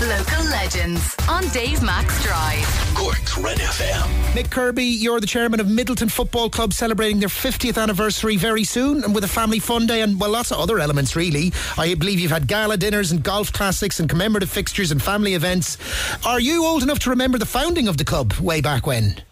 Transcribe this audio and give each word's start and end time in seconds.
Local 0.00 0.44
legends 0.50 1.16
on 1.26 1.48
Dave 1.48 1.82
Max 1.82 2.22
Drive. 2.22 2.92
Cork's 2.94 3.38
Red 3.38 3.56
FM. 3.56 4.02
Mick 4.34 4.50
Kirby, 4.50 4.84
you're 4.84 5.20
the 5.20 5.26
chairman 5.26 5.58
of 5.58 5.68
Midleton 5.68 6.10
Football 6.10 6.50
Club 6.50 6.74
celebrating 6.74 7.18
their 7.18 7.30
50th 7.30 7.80
anniversary 7.82 8.36
very 8.36 8.62
soon 8.62 9.02
and 9.04 9.14
with 9.14 9.24
a 9.24 9.28
family 9.28 9.58
fun 9.58 9.86
day 9.86 10.02
and, 10.02 10.20
well, 10.20 10.28
lots 10.28 10.52
of 10.52 10.58
other 10.58 10.80
elements, 10.80 11.16
really. 11.16 11.50
I 11.78 11.94
believe 11.94 12.20
you've 12.20 12.30
had 12.30 12.46
gala 12.46 12.76
dinners 12.76 13.10
and 13.10 13.22
golf 13.22 13.50
classics 13.54 13.98
and 13.98 14.06
commemorative 14.06 14.50
fixtures 14.50 14.92
and 14.92 15.02
family 15.02 15.32
events. 15.32 15.78
Are 16.26 16.40
you 16.40 16.66
old 16.66 16.82
enough 16.82 16.98
to 17.00 17.10
remember 17.10 17.38
the 17.38 17.46
founding 17.46 17.88
of 17.88 17.96
the 17.96 18.04
club 18.04 18.34
way 18.34 18.60
back 18.60 18.86
when? 18.86 19.22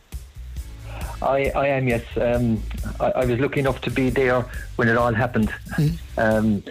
I, 1.20 1.52
I 1.54 1.66
am, 1.66 1.88
yes. 1.88 2.04
Um, 2.16 2.62
I, 3.00 3.10
I, 3.10 3.24
was 3.26 3.38
lucky 3.38 3.60
enough 3.60 3.82
to 3.82 3.90
be 3.90 4.08
there 4.08 4.46
when 4.76 4.88
it 4.88 4.96
all 4.96 5.12
happened. 5.12 5.52
Mm. 5.76 5.98
Um, 6.16 6.62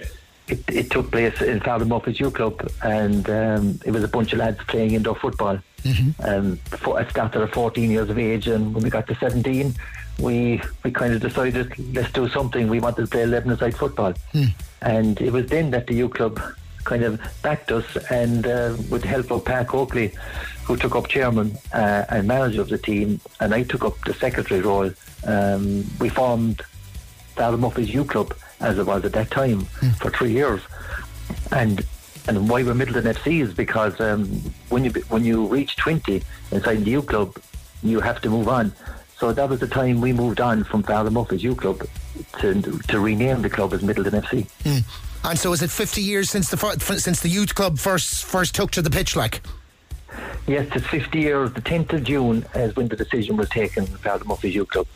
it, 0.47 0.63
it, 0.67 0.91
took 0.91 1.11
place 1.11 1.41
in 1.41 1.59
Father 1.61 1.85
Murphy's 1.85 2.19
Youth 2.19 2.33
Club, 2.33 2.69
and 2.81 3.29
um, 3.29 3.79
it 3.85 3.91
was 3.91 4.03
a 4.03 4.07
bunch 4.07 4.33
of 4.33 4.39
lads 4.39 4.59
playing 4.67 4.93
indoor 4.93 5.15
football. 5.15 5.59
Mm-hmm. 5.83 6.25
Um, 6.25 6.57
for, 6.77 6.99
I 6.99 7.07
started 7.09 7.41
at 7.41 7.53
14 7.53 7.89
years 7.89 8.09
of 8.09 8.17
age, 8.17 8.47
and 8.47 8.73
when 8.73 8.83
we 8.83 8.89
got 8.89 9.07
to 9.07 9.15
17, 9.15 9.73
we 10.19 10.61
we 10.83 10.91
kind 10.91 11.13
of 11.13 11.21
decided 11.21 11.73
let's 11.95 12.11
do 12.11 12.27
something. 12.29 12.67
We 12.67 12.79
wanted 12.79 13.03
to 13.03 13.07
play 13.07 13.23
11-a-side 13.23 13.75
football, 13.75 14.13
mm. 14.33 14.53
and 14.81 15.19
it 15.21 15.31
was 15.31 15.47
then 15.47 15.71
that 15.71 15.87
the 15.87 15.95
youth 15.95 16.13
club 16.13 16.39
kind 16.83 17.03
of 17.03 17.21
backed 17.41 17.71
us, 17.71 17.95
and 18.09 18.45
uh, 18.45 18.75
with 18.89 19.03
the 19.03 19.07
help 19.07 19.31
of 19.31 19.45
Pat 19.45 19.67
Coakley, 19.69 20.13
who 20.65 20.75
took 20.75 20.95
up 20.95 21.07
chairman 21.07 21.57
uh, 21.73 22.05
and 22.09 22.27
manager 22.27 22.61
of 22.61 22.69
the 22.69 22.77
team, 22.77 23.19
and 23.39 23.53
I 23.53 23.63
took 23.63 23.83
up 23.85 23.97
the 24.05 24.13
secretary 24.13 24.61
role. 24.61 24.91
Um, 25.25 25.85
we 25.99 26.09
formed 26.09 26.61
Father 27.35 27.57
Murphy's 27.57 27.93
Youth 27.93 28.09
Club 28.09 28.35
as 28.63 28.79
it 28.79 28.85
was 28.85 29.05
at 29.05 29.13
that 29.13 29.29
time 29.29 29.61
mm. 29.61 29.95
for 29.97 30.09
three 30.09 30.31
years. 30.31 30.61
And 31.51 31.85
and 32.27 32.49
why 32.49 32.63
we're 32.63 32.73
Midleton 32.73 33.13
FC 33.13 33.41
is 33.41 33.53
because 33.53 33.99
um, 33.99 34.25
when 34.69 34.85
you 34.85 34.91
when 35.09 35.23
you 35.23 35.45
reach 35.45 35.75
20 35.75 36.23
inside 36.51 36.75
the 36.85 36.91
youth 36.91 37.07
club, 37.07 37.37
you 37.83 37.99
have 37.99 38.21
to 38.21 38.29
move 38.29 38.47
on. 38.47 38.73
So 39.17 39.31
that 39.33 39.49
was 39.49 39.59
the 39.59 39.67
time 39.67 40.01
we 40.01 40.13
moved 40.13 40.41
on 40.41 40.63
from 40.63 40.83
Father 40.83 41.11
Murphy's 41.11 41.43
youth 41.43 41.57
club 41.57 41.85
to 42.39 42.61
to 42.61 42.99
rename 42.99 43.41
the 43.41 43.49
club 43.49 43.73
as 43.73 43.81
Midleton 43.81 44.21
FC. 44.21 44.47
Mm. 44.63 44.83
And 45.25 45.39
so, 45.39 45.53
is 45.53 45.61
it 45.61 45.71
50 45.71 46.01
years 46.01 46.29
since 46.29 46.49
the 46.49 46.57
since 46.97 47.21
the 47.21 47.29
youth 47.29 47.55
club 47.55 47.77
first 47.77 48.25
first 48.25 48.55
took 48.55 48.71
to 48.71 48.81
the 48.81 48.89
pitch, 48.89 49.15
like? 49.15 49.41
Yes, 50.45 50.67
it's 50.75 50.85
50 50.87 51.19
years. 51.19 51.53
The 51.53 51.61
10th 51.61 51.93
of 51.93 52.03
June 52.03 52.45
is 52.53 52.75
when 52.75 52.89
the 52.89 52.97
decision 52.97 53.37
was 53.37 53.49
taken. 53.49 53.85
Father 53.85 54.25
Murphy's 54.25 54.53
youth 54.53 54.67
club 54.69 54.87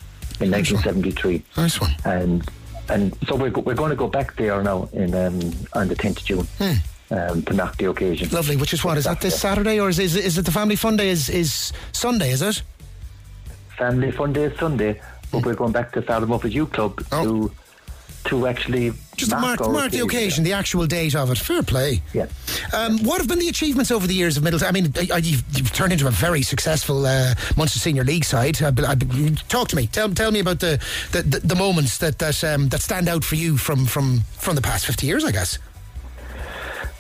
in 0.41 0.49
nice 0.49 0.71
1973. 0.71 1.33
One. 1.55 1.63
Nice 1.63 1.81
one. 1.81 1.95
And 2.03 2.49
and 2.89 3.17
so 3.27 3.35
we're, 3.35 3.51
we're 3.51 3.75
going 3.75 3.89
to 3.89 3.95
go 3.95 4.07
back 4.07 4.35
there 4.35 4.61
now 4.63 4.89
in 4.93 5.13
um, 5.13 5.39
on 5.73 5.87
the 5.87 5.95
10th 5.95 6.17
of 6.17 6.25
June. 6.25 6.47
Hmm. 6.57 6.73
Um, 7.09 7.41
to 7.43 7.53
mark 7.53 7.77
the 7.77 7.89
occasion. 7.89 8.27
Lovely. 8.31 8.57
Which 8.57 8.73
is 8.73 8.83
what 8.83 8.97
is 8.97 9.05
that 9.05 9.21
this 9.21 9.39
Saturday 9.39 9.79
or 9.79 9.87
is 9.87 9.97
is, 9.97 10.17
is 10.17 10.37
it 10.37 10.43
the 10.43 10.51
family 10.51 10.75
fun 10.75 10.97
day? 10.97 11.07
Is 11.07 11.29
is 11.29 11.71
Sunday? 11.93 12.31
Is 12.31 12.41
it? 12.41 12.61
Family 13.77 14.11
fun 14.11 14.33
day 14.33 14.43
is 14.43 14.59
Sunday, 14.59 14.99
but 15.31 15.39
hmm. 15.39 15.45
we're 15.45 15.55
going 15.55 15.71
back 15.71 15.93
to 15.93 16.25
Murphy's 16.27 16.53
Youth 16.53 16.73
Club 16.73 17.01
oh. 17.13 17.23
to 17.23 17.51
to 18.27 18.47
actually 18.47 18.91
just 19.15 19.31
mark, 19.31 19.59
mark, 19.59 19.71
mark 19.71 19.91
the 19.91 19.99
occasion, 19.99 20.43
the 20.43 20.53
actual 20.53 20.85
date 20.85 21.15
of 21.15 21.31
it. 21.31 21.37
Fair 21.37 21.63
play. 21.63 22.01
Yeah. 22.13 22.27
Um, 22.73 22.99
what 23.03 23.19
have 23.19 23.27
been 23.27 23.39
the 23.39 23.49
achievements 23.49 23.91
over 23.91 24.05
the 24.05 24.13
years 24.13 24.37
of 24.37 24.43
Midleton? 24.43 24.67
I 24.67 24.71
mean, 24.71 24.93
you've, 25.23 25.43
you've 25.57 25.73
turned 25.73 25.93
into 25.93 26.07
a 26.07 26.11
very 26.11 26.41
successful 26.41 27.05
uh, 27.05 27.33
Munster 27.55 27.79
Senior 27.79 28.03
League 28.03 28.25
side. 28.25 28.61
I, 28.61 28.67
I, 28.67 28.95
talk 29.49 29.69
to 29.69 29.75
me. 29.75 29.87
Tell, 29.87 30.09
tell 30.09 30.31
me 30.31 30.39
about 30.39 30.59
the 30.59 30.79
the, 31.11 31.21
the, 31.23 31.39
the 31.39 31.55
moments 31.55 31.97
that 31.97 32.19
that, 32.19 32.43
um, 32.43 32.69
that 32.69 32.81
stand 32.81 33.09
out 33.09 33.23
for 33.23 33.35
you 33.35 33.57
from, 33.57 33.85
from, 33.85 34.21
from 34.37 34.55
the 34.55 34.61
past 34.61 34.85
fifty 34.85 35.07
years. 35.07 35.25
I 35.25 35.31
guess. 35.31 35.57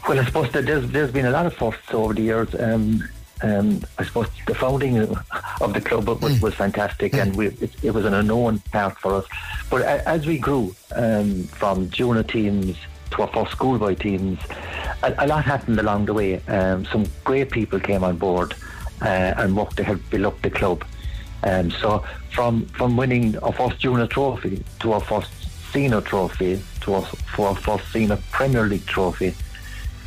Well, 0.07 0.19
I 0.19 0.25
suppose 0.25 0.51
that 0.51 0.65
there's 0.65 0.89
there's 0.89 1.11
been 1.11 1.25
a 1.25 1.31
lot 1.31 1.45
of 1.45 1.53
firsts 1.53 1.93
over 1.93 2.13
the 2.13 2.21
years. 2.21 2.55
Um, 2.57 3.07
um, 3.41 3.81
I 3.97 4.05
suppose 4.05 4.27
the 4.45 4.55
founding 4.55 4.99
of 4.99 5.73
the 5.73 5.81
club 5.81 6.07
was, 6.07 6.19
mm. 6.19 6.41
was 6.41 6.53
fantastic, 6.53 7.13
mm. 7.13 7.21
and 7.21 7.35
we, 7.35 7.47
it, 7.47 7.71
it, 7.83 7.93
was 7.93 8.05
an 8.05 8.13
unknown 8.13 8.59
path 8.71 8.97
for 8.97 9.15
us. 9.15 9.25
But 9.69 9.83
as 9.83 10.25
we 10.25 10.37
grew 10.37 10.75
um, 10.95 11.43
from 11.43 11.89
junior 11.89 12.23
teams 12.23 12.75
to 13.11 13.21
our 13.21 13.27
first 13.27 13.51
schoolboy 13.51 13.95
teams, 13.95 14.39
a, 15.03 15.13
a, 15.19 15.27
lot 15.27 15.43
happened 15.45 15.79
along 15.79 16.05
the 16.05 16.13
way. 16.13 16.41
Um, 16.47 16.85
some 16.85 17.05
great 17.23 17.51
people 17.51 17.79
came 17.79 18.03
on 18.03 18.17
board 18.17 18.55
uh, 19.01 19.33
and 19.37 19.55
worked 19.55 19.77
to 19.77 19.83
help 19.83 20.01
build 20.09 20.25
up 20.25 20.41
the 20.41 20.49
club. 20.49 20.83
Um, 21.43 21.69
so 21.69 22.03
from 22.31 22.65
from 22.67 22.97
winning 22.97 23.37
our 23.39 23.53
first 23.53 23.79
junior 23.79 24.07
trophy 24.07 24.63
to 24.79 24.93
our 24.93 25.01
first 25.01 25.31
senior 25.71 26.01
trophy 26.01 26.61
to 26.81 26.95
our, 26.95 27.03
for 27.03 27.49
our 27.49 27.55
first 27.55 27.91
senior 27.91 28.17
Premier 28.31 28.65
League 28.65 28.85
trophy 28.87 29.35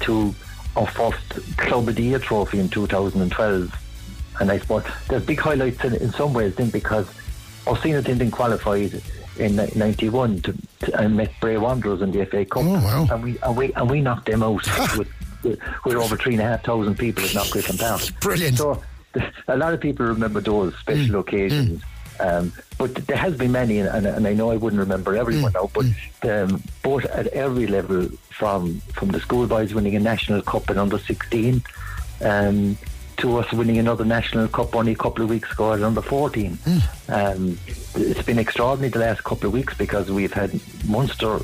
to 0.00 0.34
our 0.76 0.86
first 0.86 1.56
Club 1.56 1.88
of 1.88 1.94
the 1.94 2.02
Year 2.02 2.18
trophy 2.18 2.58
in 2.58 2.68
2012. 2.68 3.86
And 4.40 4.50
I 4.50 4.58
suppose 4.58 4.84
there's 5.08 5.24
big 5.24 5.40
highlights 5.40 5.84
in, 5.84 5.94
in 5.96 6.12
some 6.12 6.32
ways 6.32 6.54
then 6.54 6.70
because 6.70 7.06
team 7.82 8.00
didn't 8.02 8.30
qualify 8.30 8.88
in 9.38 9.56
91 9.56 10.40
to, 10.42 10.54
to, 10.80 11.00
and 11.00 11.16
met 11.16 11.32
Bray 11.40 11.56
Wanderers 11.56 12.02
in 12.02 12.10
the 12.10 12.24
FA 12.26 12.44
Cup. 12.44 12.62
Oh, 12.64 12.72
wow. 12.72 13.06
And 13.10 13.22
we, 13.22 13.38
and 13.38 13.56
we, 13.56 13.72
and 13.74 13.90
we 13.90 14.00
knocked 14.00 14.26
them 14.26 14.42
out 14.42 14.66
with, 14.96 15.08
with, 15.42 15.58
with, 15.84 15.94
over 15.94 16.16
three 16.16 16.34
and 16.34 16.42
a 16.42 16.44
half 16.44 16.64
thousand 16.64 16.98
people 16.98 17.24
at 17.24 17.30
Knockgriffin 17.30 17.78
Park. 17.78 18.20
Brilliant. 18.20 18.58
So 18.58 18.82
a 19.48 19.56
lot 19.56 19.74
of 19.74 19.80
people 19.80 20.06
remember 20.06 20.40
those 20.40 20.76
special 20.78 21.16
mm. 21.16 21.20
occasions. 21.20 21.80
Mm. 21.80 21.84
Um, 22.20 22.52
but 22.78 22.94
there 23.06 23.16
has 23.16 23.36
been 23.36 23.52
many, 23.52 23.78
and, 23.78 24.06
and, 24.06 24.26
I 24.26 24.34
know 24.34 24.50
I 24.50 24.56
wouldn't 24.56 24.80
remember 24.80 25.16
everyone 25.16 25.52
mm. 25.52 25.54
now, 25.54 25.70
but 25.72 25.86
mm. 25.86 26.50
um, 26.50 26.62
both 26.82 27.04
at 27.06 27.28
every 27.28 27.66
level, 27.66 28.08
from 28.30 28.80
from 28.92 29.08
the 29.08 29.20
schoolboys 29.20 29.74
winning 29.74 29.96
a 29.96 30.00
national 30.00 30.42
cup 30.42 30.68
in 30.70 30.78
under 30.78 30.98
16, 30.98 31.62
um, 32.22 32.76
to 33.16 33.38
us 33.38 33.50
winning 33.52 33.78
another 33.78 34.04
national 34.04 34.48
cup 34.48 34.76
only 34.76 34.92
a 34.92 34.96
couple 34.96 35.24
of 35.24 35.30
weeks 35.30 35.50
ago 35.52 35.72
at 35.72 35.82
under 35.82 36.02
14. 36.02 36.56
Mm. 36.56 36.82
Um, 37.08 37.58
it's 37.94 38.22
been 38.22 38.38
extraordinary 38.38 38.90
the 38.90 38.98
last 38.98 39.24
couple 39.24 39.46
of 39.46 39.52
weeks 39.52 39.74
because 39.74 40.10
we've 40.10 40.32
had 40.32 40.60
monster 40.86 41.40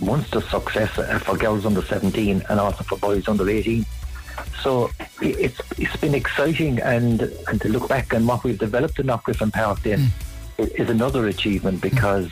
Munster 0.00 0.40
success 0.40 0.90
for 1.24 1.36
girls 1.36 1.66
under 1.66 1.82
17 1.82 2.42
and 2.48 2.60
also 2.60 2.84
for 2.84 2.98
boys 2.98 3.26
under 3.26 3.48
18. 3.48 3.84
So 4.62 4.90
it's 5.20 5.60
it's 5.76 5.96
been 5.96 6.14
exciting, 6.14 6.80
and 6.80 7.22
and 7.48 7.60
to 7.60 7.68
look 7.68 7.88
back 7.88 8.12
and 8.12 8.26
what 8.26 8.44
we've 8.44 8.58
developed 8.58 8.98
in 8.98 9.06
Knockgriffin 9.06 9.52
Park 9.52 9.82
then 9.82 10.10
mm. 10.58 10.74
is 10.80 10.88
another 10.90 11.26
achievement 11.26 11.80
because 11.80 12.30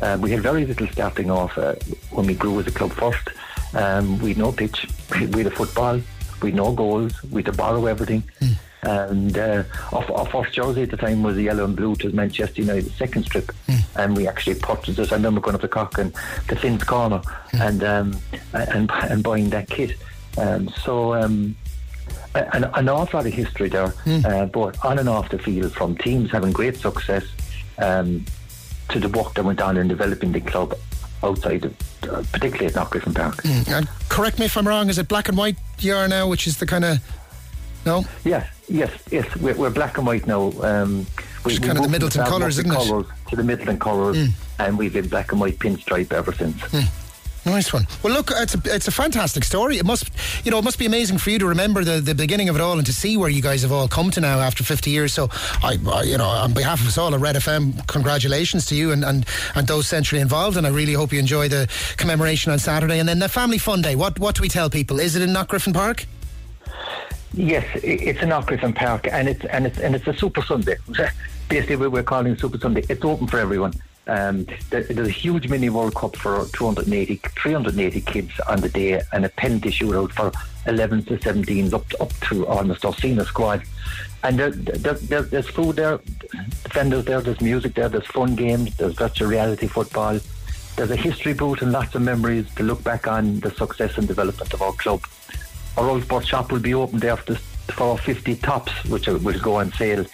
uh, 0.00 0.18
we 0.20 0.30
had 0.30 0.40
very 0.40 0.66
little 0.66 0.86
starting 0.88 1.30
off 1.30 1.56
uh, 1.58 1.74
when 2.10 2.26
we 2.26 2.34
grew 2.34 2.58
as 2.60 2.66
a 2.66 2.70
club 2.70 2.92
first. 2.92 3.28
Um, 3.74 4.18
we 4.18 4.30
had 4.30 4.38
no 4.38 4.52
pitch, 4.52 4.86
we 5.10 5.42
had 5.42 5.46
a 5.46 5.50
football, 5.50 6.00
we 6.42 6.50
had 6.50 6.56
no 6.56 6.72
goals, 6.72 7.22
we 7.24 7.42
had 7.42 7.52
to 7.52 7.52
borrow 7.52 7.86
everything. 7.86 8.22
Mm. 8.40 8.56
And 8.82 9.38
uh, 9.38 9.64
our, 9.92 10.12
our, 10.12 10.26
first 10.26 10.52
jersey 10.52 10.82
at 10.82 10.90
the 10.90 10.96
time 10.96 11.24
was 11.24 11.34
the 11.34 11.42
yellow 11.42 11.64
and 11.64 11.74
blue 11.74 11.96
to 11.96 12.10
Manchester 12.10 12.60
United 12.60 12.92
second 12.92 13.24
strip, 13.24 13.46
mm. 13.66 13.80
and 13.96 14.16
we 14.16 14.28
actually 14.28 14.60
purchased 14.60 14.98
it. 14.98 15.10
I 15.10 15.16
remember 15.16 15.40
going 15.40 15.56
up 15.56 15.62
to 15.62 15.68
Cork 15.68 15.98
and 15.98 16.14
the 16.48 16.54
Finn's 16.54 16.84
Corner 16.84 17.18
mm. 17.18 17.60
and 17.60 17.82
um, 17.82 18.20
and 18.52 18.90
and 18.92 19.24
buying 19.24 19.50
that 19.50 19.68
kit. 19.68 19.96
Um, 20.38 20.68
so 20.68 21.14
um, 21.14 21.56
an, 22.34 22.64
an, 22.64 22.88
awful 22.88 23.18
lot 23.18 23.26
of 23.26 23.32
history 23.32 23.68
there, 23.68 23.88
mm. 24.04 24.24
uh, 24.24 24.46
both 24.46 24.82
on 24.84 24.98
and 24.98 25.08
off 25.08 25.30
the 25.30 25.38
field, 25.38 25.72
from 25.72 25.96
teams 25.96 26.30
having 26.30 26.52
great 26.52 26.76
success 26.76 27.24
um, 27.78 28.24
to 28.90 29.00
the 29.00 29.08
work 29.08 29.34
that 29.34 29.44
went 29.44 29.60
on 29.60 29.76
in 29.76 29.88
developing 29.88 30.32
the 30.32 30.40
club 30.40 30.74
outside 31.22 31.64
of, 31.64 31.74
uh, 32.04 32.22
particularly 32.32 32.66
at 32.66 32.74
Knockgriffin 32.74 33.14
Park. 33.14 33.36
Mm. 33.42 33.88
correct 34.08 34.38
me 34.38 34.46
if 34.46 34.56
I'm 34.56 34.68
wrong, 34.68 34.88
is 34.88 34.98
it 34.98 35.08
black 35.08 35.28
and 35.28 35.38
white 35.38 35.56
you 35.78 35.94
are 35.94 36.08
now, 36.08 36.28
which 36.28 36.46
is 36.46 36.58
the 36.58 36.66
kind 36.66 36.84
of. 36.84 36.98
No? 37.84 38.04
Yes, 38.24 38.48
yes, 38.68 38.90
yes. 39.12 39.36
We're, 39.36 39.54
we're 39.54 39.70
black 39.70 39.96
and 39.96 40.06
white 40.06 40.26
now. 40.26 40.50
Um, 40.60 41.06
we, 41.44 41.52
Which 41.52 41.54
is 41.54 41.58
kind 41.60 41.78
of 41.78 41.90
the 41.90 41.98
Midleton 41.98 42.26
colours, 42.26 42.58
isn't 42.58 42.72
it? 42.72 43.06
To 43.28 43.36
the 43.36 43.42
Midleton 43.42 43.78
colours, 43.78 44.16
mm. 44.16 44.32
and 44.58 44.76
we've 44.76 44.92
been 44.92 45.06
black 45.06 45.30
and 45.30 45.40
white 45.40 45.60
pinstripe 45.60 46.12
ever 46.12 46.32
since. 46.32 46.60
Nice 47.46 47.72
one. 47.72 47.86
Well, 48.02 48.12
look, 48.12 48.32
it's 48.34 48.56
a 48.56 48.60
it's 48.64 48.88
a 48.88 48.90
fantastic 48.90 49.44
story. 49.44 49.78
It 49.78 49.86
must, 49.86 50.10
you 50.44 50.50
know, 50.50 50.58
it 50.58 50.64
must 50.64 50.80
be 50.80 50.86
amazing 50.86 51.18
for 51.18 51.30
you 51.30 51.38
to 51.38 51.46
remember 51.46 51.84
the, 51.84 52.00
the 52.00 52.12
beginning 52.14 52.48
of 52.48 52.56
it 52.56 52.60
all 52.60 52.76
and 52.76 52.84
to 52.84 52.92
see 52.92 53.16
where 53.16 53.30
you 53.30 53.40
guys 53.40 53.62
have 53.62 53.70
all 53.70 53.86
come 53.86 54.10
to 54.10 54.20
now 54.20 54.40
after 54.40 54.64
50 54.64 54.90
years. 54.90 55.12
So, 55.12 55.28
I, 55.62 55.78
I 55.88 56.02
you 56.02 56.18
know, 56.18 56.26
on 56.26 56.54
behalf 56.54 56.80
of 56.80 56.88
us 56.88 56.98
all 56.98 57.14
at 57.14 57.20
Red 57.20 57.36
FM, 57.36 57.86
congratulations 57.86 58.66
to 58.66 58.74
you 58.74 58.90
and, 58.90 59.04
and, 59.04 59.24
and 59.54 59.66
those 59.68 59.86
centrally 59.86 60.20
involved. 60.20 60.56
And 60.56 60.66
I 60.66 60.70
really 60.70 60.94
hope 60.94 61.12
you 61.12 61.20
enjoy 61.20 61.46
the 61.46 61.68
commemoration 61.96 62.50
on 62.50 62.58
Saturday 62.58 62.98
and 62.98 63.08
then 63.08 63.20
the 63.20 63.28
family 63.28 63.58
fun 63.58 63.80
day. 63.80 63.94
What 63.94 64.18
what 64.18 64.34
do 64.34 64.42
we 64.42 64.48
tell 64.48 64.68
people? 64.68 64.98
Is 64.98 65.14
it 65.14 65.22
in 65.22 65.30
Knockgriffin 65.30 65.72
Park? 65.72 66.04
Yes, 67.32 67.64
it's 67.76 68.20
in 68.22 68.30
Knockgriffin 68.30 68.74
Park, 68.74 69.06
and 69.12 69.28
it's 69.28 69.44
and 69.44 69.66
it's 69.66 69.78
and 69.78 69.94
it's 69.94 70.06
a 70.08 70.14
Super 70.14 70.42
Sunday. 70.42 70.78
Basically, 71.48 71.86
we're 71.86 72.02
calling 72.02 72.32
it 72.32 72.40
Super 72.40 72.58
Sunday. 72.58 72.84
It's 72.88 73.04
open 73.04 73.28
for 73.28 73.38
everyone. 73.38 73.72
Um, 74.08 74.46
there's 74.70 74.90
a 74.90 75.10
huge 75.10 75.48
mini 75.48 75.68
World 75.68 75.94
Cup 75.94 76.16
for 76.16 76.46
280, 76.52 77.16
380 77.16 78.00
kids 78.02 78.30
on 78.46 78.60
the 78.60 78.68
day, 78.68 79.02
and 79.12 79.24
a 79.24 79.28
penalty 79.30 79.70
shootout 79.70 80.12
for 80.12 80.32
11 80.66 81.04
to 81.06 81.16
17s 81.16 81.72
up 81.72 81.88
to, 81.88 82.02
up 82.02 82.12
to 82.28 82.46
almost 82.46 82.84
our 82.84 82.94
senior 82.94 83.24
squad. 83.24 83.62
And 84.22 84.38
there, 84.38 84.50
there, 84.50 84.94
there, 84.94 85.22
there's 85.22 85.48
food 85.48 85.76
there, 85.76 85.98
defenders 86.62 87.04
there, 87.04 87.20
there's 87.20 87.40
music 87.40 87.74
there, 87.74 87.88
there's 87.88 88.06
fun 88.06 88.36
games, 88.36 88.76
there's 88.76 88.94
virtual 88.94 89.28
reality 89.28 89.66
football. 89.66 90.20
There's 90.76 90.90
a 90.90 90.96
history 90.96 91.32
booth 91.32 91.62
and 91.62 91.72
lots 91.72 91.94
of 91.94 92.02
memories 92.02 92.52
to 92.56 92.62
look 92.62 92.84
back 92.84 93.08
on 93.08 93.40
the 93.40 93.50
success 93.50 93.98
and 93.98 94.06
development 94.06 94.52
of 94.52 94.62
our 94.62 94.72
club. 94.72 95.02
our 95.76 95.88
old 95.88 96.02
sports 96.04 96.28
shop 96.28 96.52
will 96.52 96.60
be 96.60 96.74
open 96.74 97.00
there 97.00 97.16
for 97.16 97.98
50 97.98 98.36
tops, 98.36 98.72
which 98.84 99.06
will 99.08 99.18
go 99.18 99.56
on 99.56 99.72
sale. 99.72 100.04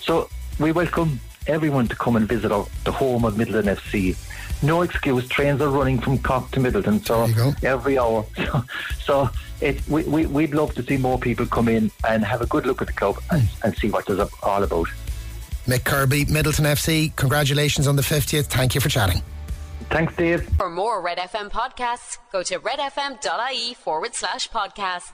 So 0.00 0.30
we 0.58 0.72
welcome 0.72 1.20
everyone 1.46 1.88
to 1.88 1.96
come 1.96 2.16
and 2.16 2.28
visit 2.28 2.52
our, 2.52 2.66
the 2.84 2.92
home 2.92 3.24
of 3.24 3.34
Midleton 3.34 3.74
FC. 3.76 4.16
No 4.62 4.82
excuse, 4.82 5.26
trains 5.28 5.60
are 5.60 5.68
running 5.68 6.00
from 6.00 6.18
Cork 6.18 6.50
to 6.52 6.60
Midleton, 6.60 7.04
so 7.04 7.54
every 7.66 7.98
hour. 7.98 8.24
So, 8.36 8.64
so 9.04 9.30
it, 9.60 9.86
we, 9.88 10.02
we, 10.04 10.26
we'd 10.26 10.54
love 10.54 10.74
to 10.74 10.82
see 10.82 10.96
more 10.96 11.18
people 11.18 11.46
come 11.46 11.68
in 11.68 11.90
and 12.06 12.24
have 12.24 12.40
a 12.40 12.46
good 12.46 12.66
look 12.66 12.80
at 12.80 12.88
the 12.88 12.92
club 12.92 13.16
and, 13.30 13.42
hmm. 13.42 13.66
and 13.66 13.76
see 13.76 13.90
what 13.90 14.08
it's 14.08 14.32
all 14.42 14.62
about. 14.62 14.88
Mick 15.66 15.84
Kirby, 15.84 16.24
Midleton 16.26 16.66
FC, 16.66 17.14
congratulations 17.14 17.86
on 17.86 17.96
the 17.96 18.02
50th. 18.02 18.46
Thank 18.46 18.74
you 18.74 18.80
for 18.80 18.88
chatting. 18.88 19.22
Thanks, 19.90 20.16
Dave. 20.16 20.48
For 20.56 20.70
more 20.70 21.00
Red 21.02 21.18
FM 21.18 21.50
podcasts, 21.50 22.18
go 22.32 22.42
to 22.42 22.58
redfm.ie 22.58 23.74
forward 23.74 24.14
slash 24.14 24.48
podcasts. 24.48 25.12